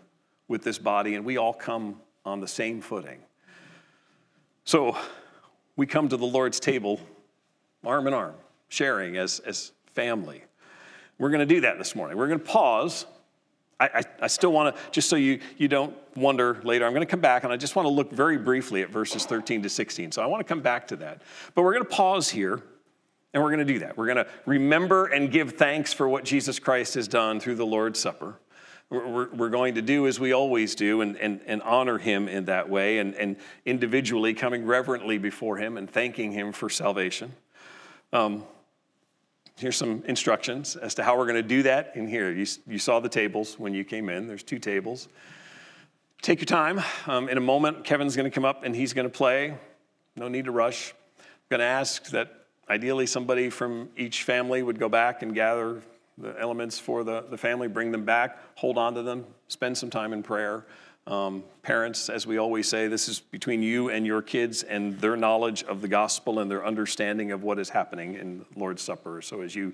[0.48, 3.20] with this body, and we all come on the same footing.
[4.64, 4.96] So
[5.76, 7.02] we come to the Lord's table
[7.86, 8.36] arm in arm,
[8.70, 10.46] sharing as, as family.
[11.18, 12.18] We're going to do that this morning.
[12.18, 13.06] We're going to pause.
[13.80, 17.06] I, I, I still want to, just so you, you don't wonder later, I'm going
[17.06, 19.70] to come back and I just want to look very briefly at verses 13 to
[19.70, 20.12] 16.
[20.12, 21.22] So I want to come back to that.
[21.54, 22.62] But we're going to pause here
[23.34, 23.98] and we're going to do that.
[23.98, 27.66] We're going to remember and give thanks for what Jesus Christ has done through the
[27.66, 28.36] Lord's Supper.
[28.90, 32.70] We're, going to do as we always do and, and, and honor him in that
[32.70, 37.34] way and, and individually coming reverently before him and thanking him for salvation.
[38.14, 38.44] Um,
[39.58, 42.30] Here's some instructions as to how we're going to do that in here.
[42.30, 45.08] You, you saw the tables when you came in, there's two tables.
[46.22, 46.82] Take your time.
[47.08, 49.58] Um, in a moment, Kevin's going to come up and he's going to play.
[50.18, 50.94] No need to rush.
[51.18, 52.34] I'm going to ask that
[52.70, 55.82] ideally somebody from each family would go back and gather
[56.18, 59.90] the elements for the, the family, bring them back, hold on to them, spend some
[59.90, 60.66] time in prayer.
[61.08, 65.16] Um, parents, as we always say, this is between you and your kids and their
[65.16, 69.22] knowledge of the gospel and their understanding of what is happening in Lord's Supper.
[69.22, 69.74] So as you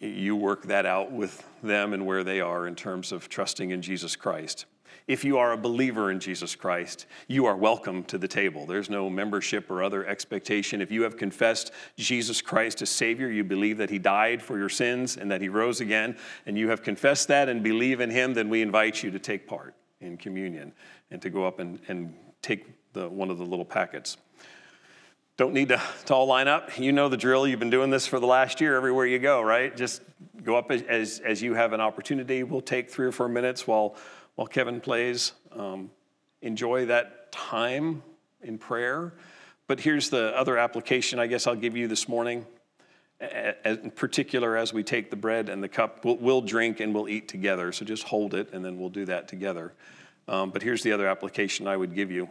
[0.00, 3.82] you work that out with them and where they are in terms of trusting in
[3.82, 4.64] Jesus Christ.
[5.06, 8.66] If you are a believer in Jesus Christ, you are welcome to the table.
[8.66, 10.80] There's no membership or other expectation.
[10.80, 14.68] If you have confessed Jesus Christ as Savior, you believe that He died for your
[14.68, 18.34] sins and that He rose again, and you have confessed that and believe in Him,
[18.34, 20.72] then we invite you to take part in communion
[21.10, 24.16] and to go up and, and take the, one of the little packets.
[25.36, 26.78] Don't need to, to all line up.
[26.78, 27.46] You know the drill.
[27.46, 29.74] You've been doing this for the last year everywhere you go, right?
[29.74, 30.02] Just
[30.42, 32.42] go up as, as, you have an opportunity.
[32.42, 33.96] We'll take three or four minutes while,
[34.34, 35.32] while Kevin plays.
[35.52, 35.90] Um,
[36.42, 38.02] enjoy that time
[38.42, 39.14] in prayer.
[39.66, 42.44] But here's the other application I guess I'll give you this morning.
[43.64, 47.08] In particular, as we take the bread and the cup, we'll, we'll drink and we'll
[47.08, 47.70] eat together.
[47.70, 49.72] So just hold it and then we'll do that together.
[50.26, 52.28] Um, but here's the other application I would give you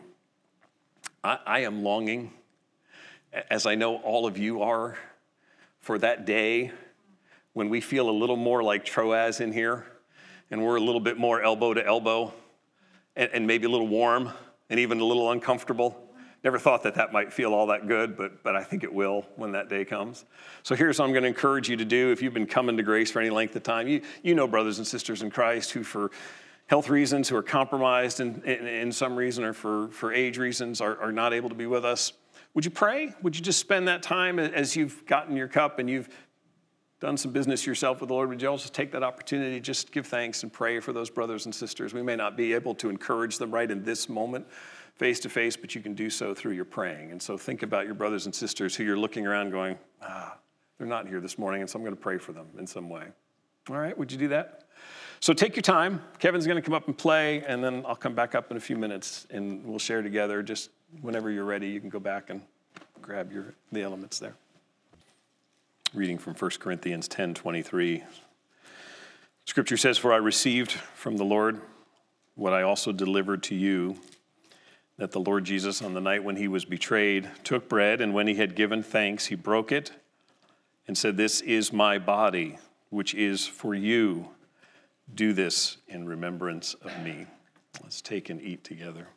[1.24, 2.34] I, I am longing,
[3.50, 4.98] as I know all of you are,
[5.80, 6.72] for that day
[7.54, 9.86] when we feel a little more like Troas in here
[10.50, 12.34] and we're a little bit more elbow to elbow
[13.16, 14.30] and, and maybe a little warm
[14.70, 16.11] and even a little uncomfortable.
[16.44, 19.28] Never thought that that might feel all that good, but, but I think it will
[19.36, 20.26] when that day comes.
[20.64, 22.84] So here's what I'm going to encourage you to do if you've been coming to
[22.84, 23.88] grace for any length of time.
[23.88, 26.10] You, you know brothers and sisters in Christ who, for
[26.66, 30.82] health reasons, who are compromised in, in, in some reason or for, for age reasons,
[30.82, 32.14] are, are not able to be with us.
[32.56, 33.14] Would you pray?
[33.22, 36.10] Would you just spend that time as you've gotten your cup and you've
[37.02, 40.06] done some business yourself with the Lord, would you also take that opportunity just give
[40.06, 41.96] thanks and pray for those brothers and sisters?
[41.96, 44.46] We may not be able to encourage them right in this moment,
[45.02, 47.10] face to face, but you can do so through your praying.
[47.10, 50.38] And so think about your brothers and sisters who you're looking around going, ah,
[50.78, 52.88] they're not here this morning, and so I'm going to pray for them in some
[52.88, 53.06] way.
[53.72, 54.66] All right, would you do that?
[55.20, 56.04] So take your time.
[56.20, 58.60] Kevin's going to come up and play, and then I'll come back up in a
[58.60, 60.44] few minutes and we'll share together.
[60.44, 60.70] Just
[61.02, 62.40] whenever you're ready, you can go back and
[63.02, 64.36] grab your, the elements there
[65.96, 68.04] reading from 1 Corinthians 10 23.
[69.46, 71.60] Scripture says, For I received from the Lord
[72.36, 73.98] what I also delivered to you
[75.02, 78.28] that the Lord Jesus, on the night when he was betrayed, took bread, and when
[78.28, 79.94] he had given thanks, he broke it
[80.88, 82.60] and said, This is my body,
[82.92, 84.28] which is for you.
[85.16, 87.26] Do this in remembrance of me.
[87.82, 89.08] Let's take and eat together.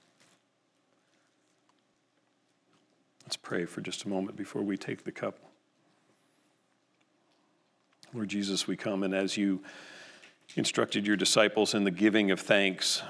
[3.25, 5.39] Let's pray for just a moment before we take the cup.
[8.15, 9.63] Lord Jesus, we come, and as you
[10.57, 13.03] instructed your disciples in the giving of thanks,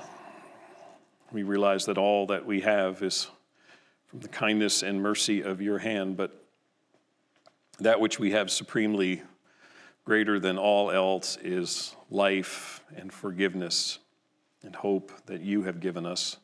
[1.35, 3.27] we realize that all that we have is
[4.07, 6.45] from the kindness and mercy of your hand, but
[7.81, 9.21] that which we have supremely
[10.05, 13.99] greater than all else is life and forgiveness
[14.63, 16.37] and hope that you have given us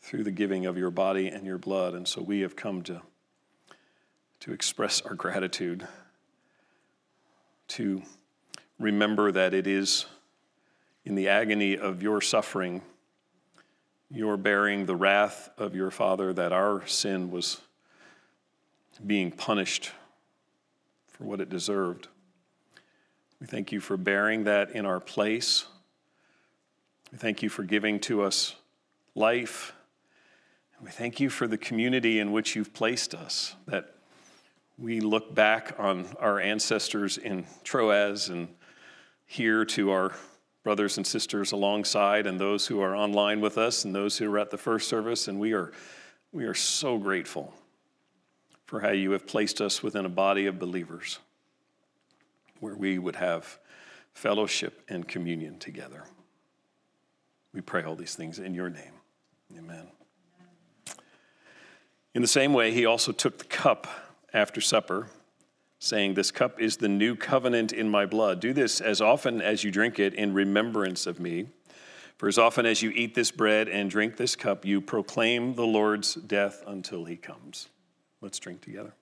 [0.00, 1.94] through the giving of your body and your blood.
[1.94, 3.00] And so we have come to,
[4.40, 5.86] to express our gratitude
[7.68, 8.02] to
[8.80, 10.06] remember that it is
[11.04, 12.82] in the agony of your suffering,
[14.10, 17.60] your bearing the wrath of your Father, that our sin was
[19.06, 19.92] being punished
[21.08, 22.08] for what it deserved.
[23.40, 25.66] We thank you for bearing that in our place.
[27.12, 28.56] We thank you for giving to us
[29.14, 29.72] life.
[30.76, 33.96] And We thank you for the community in which you've placed us, that
[34.78, 38.48] we look back on our ancestors in Troas and
[39.26, 40.12] here to our
[40.68, 44.38] brothers and sisters alongside and those who are online with us and those who are
[44.38, 45.72] at the first service and we are
[46.30, 47.54] we are so grateful
[48.66, 51.20] for how you have placed us within a body of believers
[52.60, 53.58] where we would have
[54.12, 56.04] fellowship and communion together.
[57.54, 58.92] We pray all these things in your name.
[59.56, 59.88] Amen.
[62.14, 63.86] In the same way, he also took the cup
[64.34, 65.08] after supper,
[65.78, 68.40] saying, This cup is the new covenant in my blood.
[68.40, 71.48] Do this as often as you drink it in remembrance of me.
[72.16, 75.66] For as often as you eat this bread and drink this cup, you proclaim the
[75.66, 77.68] Lord's death until he comes.
[78.20, 78.92] Let's drink together.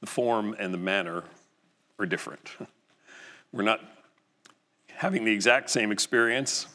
[0.00, 1.24] The form and the manner
[1.98, 2.50] are different.
[3.52, 3.80] We're not
[4.88, 6.68] having the exact same experience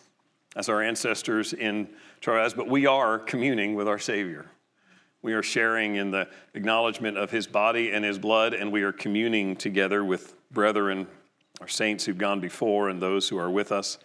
[0.56, 1.88] as our ancestors in
[2.20, 4.48] Troas, but we are communing with our Savior.
[5.26, 8.92] We are sharing in the acknowledgement of his body and his blood, and we are
[8.92, 11.08] communing together with brethren,
[11.60, 13.98] our saints who've gone before, and those who are with us,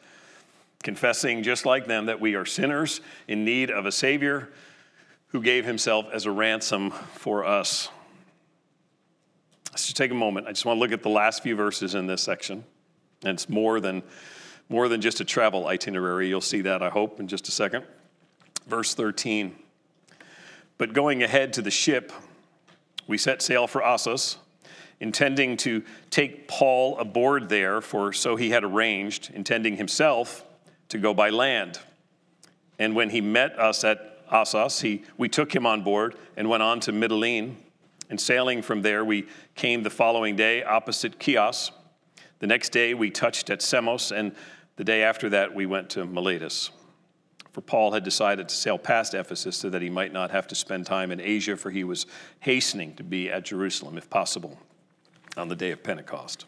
[0.83, 4.48] confessing just like them that we are sinners in need of a Savior
[5.26, 7.90] who gave himself as a ransom for us.
[9.72, 10.46] Let's just take a moment.
[10.46, 12.64] I just want to look at the last few verses in this section.
[13.24, 14.02] And it's more than
[14.70, 16.28] more than just a travel itinerary.
[16.28, 17.85] You'll see that, I hope, in just a second.
[18.66, 19.54] Verse 13.
[20.80, 22.10] But going ahead to the ship,
[23.06, 24.38] we set sail for Assos,
[24.98, 30.42] intending to take Paul aboard there, for so he had arranged, intending himself
[30.88, 31.80] to go by land.
[32.78, 36.62] And when he met us at Assos, he, we took him on board and went
[36.62, 37.57] on to Mytilene.
[38.09, 39.26] And sailing from there, we
[39.57, 41.72] came the following day opposite Chios.
[42.38, 44.34] The next day, we touched at Samos, and
[44.76, 46.70] the day after that, we went to Miletus.
[47.53, 50.55] For Paul had decided to sail past Ephesus so that he might not have to
[50.55, 52.07] spend time in Asia, for he was
[52.40, 54.59] hastening to be at Jerusalem, if possible,
[55.36, 56.46] on the day of Pentecost.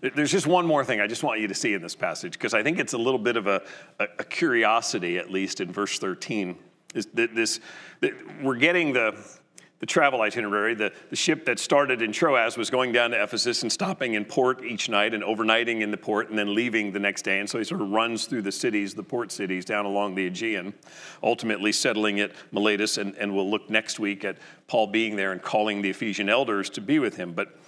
[0.00, 2.52] There's just one more thing I just want you to see in this passage, because
[2.52, 3.62] I think it's a little bit of a,
[3.98, 6.56] a, curiosity, at least in verse 13.
[6.94, 7.60] Is that this,
[8.00, 8.12] that
[8.42, 9.16] we're getting the,
[9.78, 10.74] the travel itinerary.
[10.74, 14.24] The, the ship that started in Troas was going down to Ephesus and stopping in
[14.24, 17.40] port each night and overnighting in the port and then leaving the next day.
[17.40, 20.26] And so he sort of runs through the cities, the port cities, down along the
[20.26, 20.72] Aegean,
[21.22, 22.96] ultimately settling at Miletus.
[22.96, 26.70] And, and we'll look next week at Paul being there and calling the Ephesian elders
[26.70, 27.32] to be with him.
[27.32, 27.58] But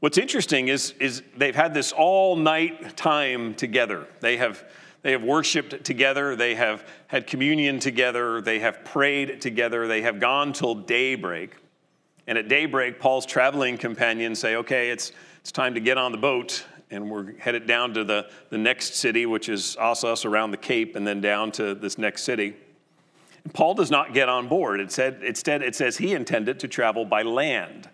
[0.00, 4.06] what's interesting is, is they've had this all night time together.
[4.20, 4.64] They have
[5.06, 6.34] they have worshiped together.
[6.34, 8.40] They have had communion together.
[8.40, 9.86] They have prayed together.
[9.86, 11.54] They have gone till daybreak.
[12.26, 16.18] And at daybreak, Paul's traveling companions say, okay, it's, it's time to get on the
[16.18, 16.64] boat.
[16.90, 20.96] And we're headed down to the, the next city, which is Assos around the Cape,
[20.96, 22.56] and then down to this next city.
[23.44, 24.80] And Paul does not get on board.
[24.80, 27.88] It said, instead, it says he intended to travel by land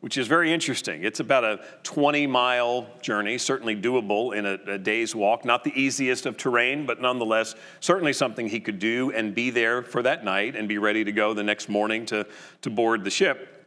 [0.00, 1.02] which is very interesting.
[1.02, 5.44] It's about a 20 mile journey, certainly doable in a, a, day's walk.
[5.44, 9.82] Not the easiest of terrain, but nonetheless, certainly something he could do and be there
[9.82, 12.26] for that night and be ready to go the next morning to,
[12.62, 13.66] to board the ship.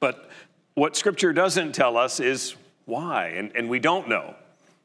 [0.00, 0.28] But
[0.74, 4.34] what scripture doesn't tell us is why, and, and we don't know.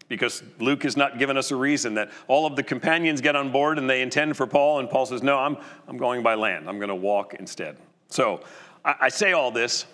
[0.08, 3.52] Because Luke has not given us a reason that all of the companions get on
[3.52, 5.58] board and they intend for Paul, and Paul says, No, I'm,
[5.88, 6.68] I'm going by land.
[6.68, 7.78] I'm going to walk instead.
[8.08, 8.42] So
[8.84, 9.86] I, I say all this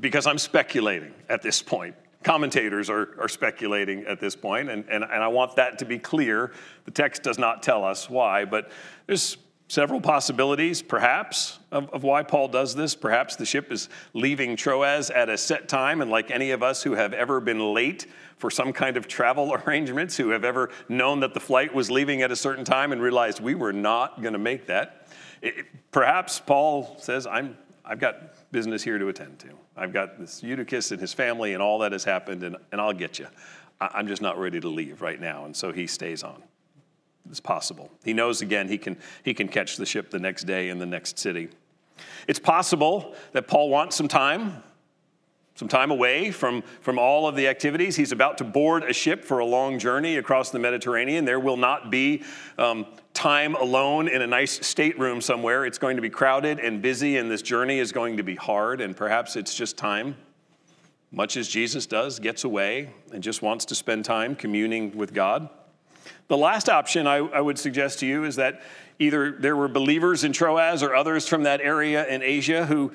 [0.00, 1.94] because I'm speculating at this point.
[2.22, 5.98] Commentators are, are speculating at this point, and, and, and I want that to be
[5.98, 6.52] clear.
[6.84, 8.70] The text does not tell us why, but
[9.06, 9.38] there's
[9.68, 12.94] several possibilities, perhaps, of, of, why Paul does this.
[12.94, 16.82] Perhaps the ship is leaving Troas at a set time, and like any of us
[16.82, 21.20] who have ever been late for some kind of travel arrangements, who have ever known
[21.20, 24.32] that the flight was leaving at a certain time and realized we were not going
[24.32, 25.06] to make that,
[25.40, 27.56] it, perhaps Paul says, I'm,
[27.90, 29.48] I've got business here to attend to.
[29.76, 32.92] I've got this Eutychus and his family and all that has happened, and, and I'll
[32.92, 33.26] get you.
[33.80, 35.44] I'm just not ready to leave right now.
[35.44, 36.40] And so he stays on.
[37.28, 37.90] It's possible.
[38.04, 40.86] He knows again he can, he can catch the ship the next day in the
[40.86, 41.48] next city.
[42.28, 44.62] It's possible that Paul wants some time
[45.56, 47.94] some time away from, from all of the activities.
[47.94, 51.26] He's about to board a ship for a long journey across the Mediterranean.
[51.26, 52.22] There will not be
[52.56, 55.64] um, time alone in a nice stateroom somewhere.
[55.64, 58.80] It's going to be crowded and busy, and this journey is going to be hard,
[58.80, 60.16] and perhaps it's just time,
[61.10, 65.48] much as Jesus does, gets away and just wants to spend time communing with God.
[66.28, 68.62] The last option I, I would suggest to you is that
[68.98, 72.92] either there were believers in Troas or others from that area in Asia who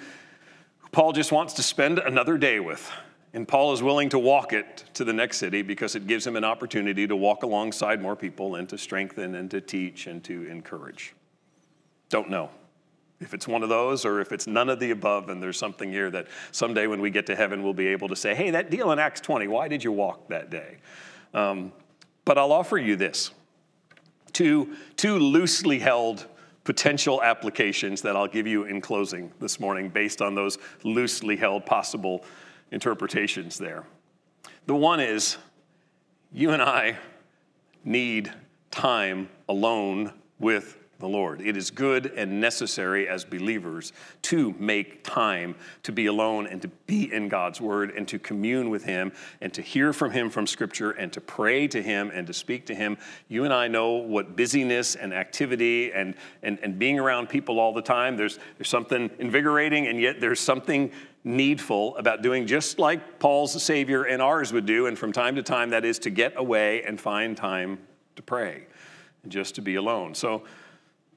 [0.91, 2.89] Paul just wants to spend another day with.
[3.35, 6.37] And Paul is willing to walk it to the next city because it gives him
[6.37, 10.47] an opportunity to walk alongside more people and to strengthen and to teach and to
[10.47, 11.13] encourage.
[12.07, 12.49] Don't know
[13.19, 15.91] if it's one of those or if it's none of the above, and there's something
[15.91, 18.71] here that someday when we get to heaven, we'll be able to say, hey, that
[18.71, 20.77] deal in Acts 20, why did you walk that day?
[21.33, 21.73] Um,
[22.23, 23.31] but I'll offer you this
[24.31, 26.25] two, two loosely held
[26.63, 31.65] potential applications that I'll give you in closing this morning based on those loosely held
[31.65, 32.23] possible
[32.75, 33.85] interpretations there.
[34.65, 35.37] The one is
[36.33, 36.97] you and I
[37.85, 38.31] need
[38.69, 41.41] time alone with the Lord.
[41.41, 43.91] It is good and necessary as believers
[44.23, 48.69] to make time to be alone and to be in God's Word and to commune
[48.69, 52.25] with Him and to hear from Him from Scripture and to pray to Him and
[52.27, 52.97] to speak to Him.
[53.27, 57.73] You and I know what busyness and activity and, and, and being around people all
[57.73, 60.91] the time, there's, there's something invigorating and yet there's something
[61.25, 64.85] needful about doing just like Paul's Savior and ours would do.
[64.85, 67.79] And from time to time, that is to get away and find time
[68.15, 68.67] to pray
[69.23, 70.15] and just to be alone.
[70.15, 70.43] So,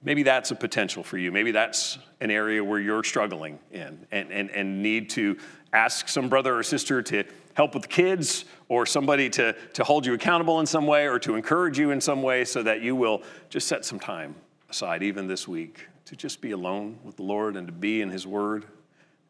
[0.03, 1.33] maybe that's a potential for you.
[1.33, 5.37] Maybe that's an area where you're struggling in and, and, and need to
[5.73, 7.25] ask some brother or sister to
[7.55, 11.19] help with the kids or somebody to, to hold you accountable in some way or
[11.19, 14.35] to encourage you in some way so that you will just set some time
[14.71, 18.11] aside, even this week, to just be alone with the Lord and to be in
[18.11, 18.67] His Word,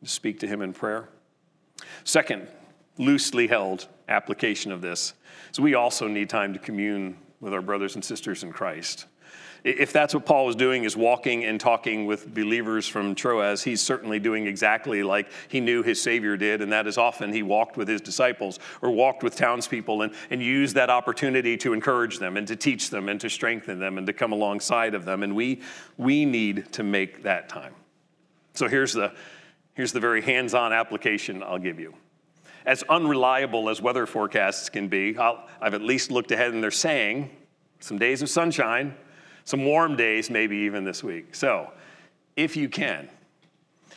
[0.03, 1.09] to speak to Him in prayer.
[2.05, 2.49] Second,
[2.99, 5.15] loosely held application of this
[5.51, 9.07] is we also need time to commune with our brothers and sisters in Christ.
[9.65, 13.81] If that's what Paul was doing, is walking and talking with believers from Troas, he's
[13.81, 17.77] certainly doing exactly like he knew his Savior did, and that is often he walked
[17.77, 22.37] with his disciples or walked with townspeople and, and used that opportunity to encourage them
[22.37, 25.23] and to teach them and to strengthen them and to come alongside of them.
[25.23, 25.63] And we,
[25.97, 27.75] we need to make that time.
[28.55, 29.13] So here's the,
[29.75, 31.95] here's the very hands on application I'll give you.
[32.65, 36.71] As unreliable as weather forecasts can be, i have at least looked ahead and they're
[36.71, 37.31] saying
[37.81, 38.95] some days of sunshine,
[39.49, 41.35] some warm days, maybe even this week.
[41.35, 41.71] So,
[42.37, 43.09] if you can,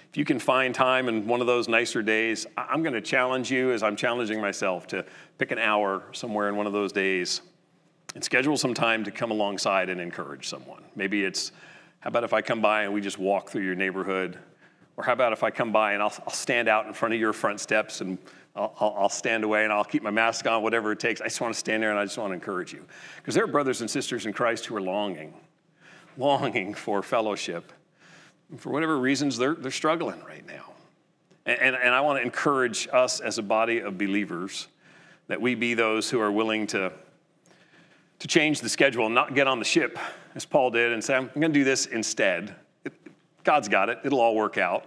[0.09, 3.51] if you can find time in one of those nicer days, I'm going to challenge
[3.51, 5.03] you as I'm challenging myself to
[5.39, 7.41] pick an hour somewhere in one of those days
[8.15, 10.83] and schedule some time to come alongside and encourage someone.
[10.95, 11.51] Maybe it's,
[11.99, 14.39] how about if I come by and we just walk through your neighborhood?
[14.95, 17.19] Or how about if I come by and I'll, I'll stand out in front of
[17.19, 18.17] your front steps and
[18.55, 21.21] I'll, I'll, stand away and I'll keep my mask on, whatever it takes.
[21.21, 22.85] I just want to stand there and I just want to encourage you.
[23.17, 25.33] Because there are brothers and sisters in Christ who are longing,
[26.17, 27.71] longing for fellowship
[28.57, 30.65] for whatever reasons, they're, they're struggling right now.
[31.45, 34.67] And, and, and I want to encourage us as a body of believers
[35.27, 36.91] that we be those who are willing to,
[38.19, 39.97] to change the schedule and not get on the ship,
[40.35, 42.55] as Paul did, and say, I'm going to do this instead.
[42.83, 42.93] It,
[43.43, 44.85] God's got it, it'll all work out.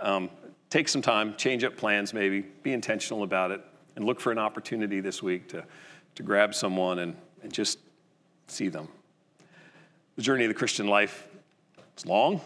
[0.00, 0.28] Um,
[0.74, 3.60] take some time, change up plans maybe, be intentional about it,
[3.94, 5.64] and look for an opportunity this week to,
[6.16, 7.78] to grab someone and, and just
[8.48, 8.88] see them.
[10.16, 11.28] The journey of the Christian life
[11.96, 12.40] is long,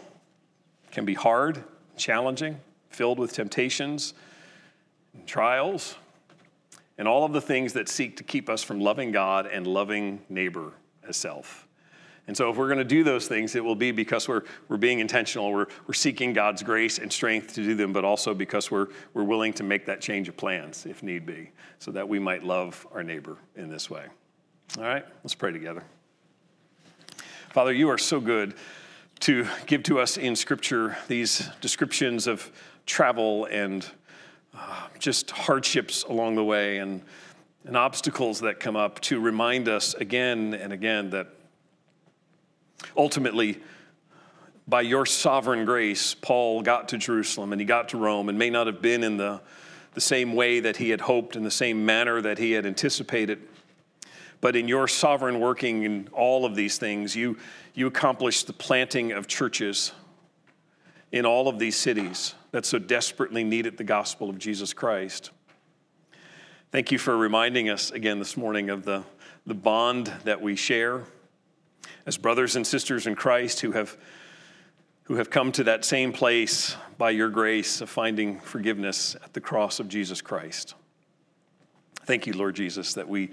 [0.91, 1.63] can be hard,
[1.97, 2.59] challenging,
[2.91, 4.13] filled with temptations
[5.15, 5.95] and trials,
[6.99, 10.21] and all of the things that seek to keep us from loving God and loving
[10.29, 10.73] neighbor
[11.07, 11.67] as self.
[12.29, 14.77] And so, if we're going to do those things, it will be because we're, we're
[14.77, 18.69] being intentional, we're, we're seeking God's grace and strength to do them, but also because
[18.69, 21.49] we're, we're willing to make that change of plans if need be,
[21.79, 24.03] so that we might love our neighbor in this way.
[24.77, 25.83] All right, let's pray together.
[27.49, 28.53] Father, you are so good
[29.21, 32.51] to give to us in Scripture these descriptions of
[32.85, 33.89] travel and
[34.55, 37.01] uh, just hardships along the way and,
[37.65, 41.38] and obstacles that come up to remind us again and again that
[42.95, 43.59] ultimately,
[44.67, 48.49] by your sovereign grace, Paul got to Jerusalem and he got to Rome and may
[48.49, 49.41] not have been in the,
[49.95, 53.39] the same way that he had hoped, in the same manner that he had anticipated.
[54.41, 57.37] But in your sovereign working in all of these things, you,
[57.73, 59.91] you accomplished the planting of churches
[61.11, 65.31] in all of these cities that so desperately needed the gospel of Jesus Christ.
[66.71, 69.03] Thank you for reminding us again this morning of the,
[69.47, 71.05] the bond that we share
[72.09, 73.95] as brothers and sisters in Christ who have,
[75.03, 79.39] who have come to that same place by your grace of finding forgiveness at the
[79.39, 80.73] cross of Jesus Christ.
[82.05, 83.29] Thank you, Lord Jesus, that we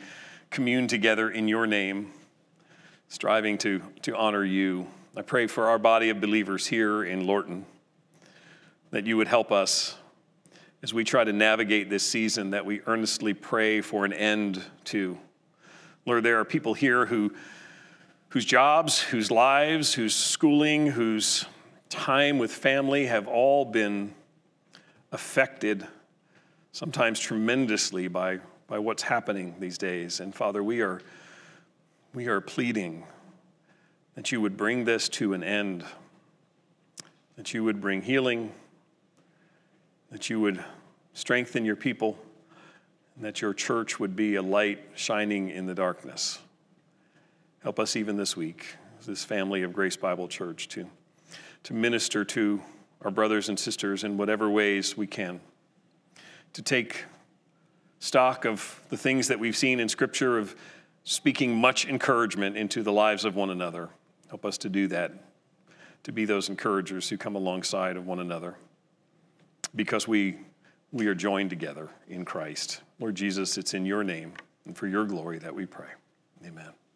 [0.51, 2.13] commune together in your name,
[3.09, 4.87] striving to, to honor you.
[5.17, 7.65] I pray for our body of believers here in Lorton
[8.91, 9.97] that you would help us
[10.83, 15.17] as we try to navigate this season, that we earnestly pray for an end to.
[16.05, 17.33] Lord, there are people here who,
[18.31, 21.47] whose jobs, whose lives, whose schooling, whose
[21.89, 24.15] time with family have all been
[25.13, 25.87] affected,
[26.73, 30.21] sometimes tremendously, by by what's happening these days.
[30.21, 31.01] And Father, we are,
[32.15, 33.05] we are pleading
[34.15, 35.85] that you would bring this to an end,
[37.37, 38.53] that you would bring healing,
[40.11, 40.65] that you would
[41.13, 42.19] strengthen your people,
[43.15, 46.39] and that your church would be a light shining in the darkness.
[47.63, 48.77] Help us even this week,
[49.07, 50.87] this family of Grace Bible Church, to,
[51.65, 52.63] to minister to
[53.03, 55.41] our brothers and sisters in whatever ways we can,
[56.53, 57.05] to take
[57.99, 60.55] stock of the things that we've seen in Scripture of
[61.05, 63.89] speaking much encouragement into the lives of one another.
[64.29, 65.13] Help us to do that,
[66.03, 68.57] to be those encouragers who come alongside of one another
[69.75, 70.39] because we,
[70.91, 72.81] we are joined together in Christ.
[72.99, 74.33] Lord Jesus, it's in your name
[74.65, 75.89] and for your glory that we pray.
[76.45, 76.77] Amen.